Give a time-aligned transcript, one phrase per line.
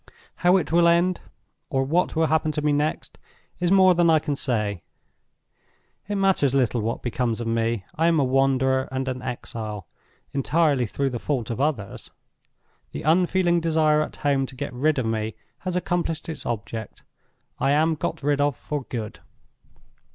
[0.37, 1.21] How it will end,
[1.69, 3.19] or what will happen to me next,
[3.59, 4.81] is more than I can say.
[6.09, 7.85] It matters little what becomes of me.
[7.93, 9.85] I am a wanderer and an exile,
[10.31, 12.09] entirely through the fault of others.
[12.93, 17.03] The unfeeling desire at home to get rid of me has accomplished its object.
[17.59, 19.19] I am got rid of for good.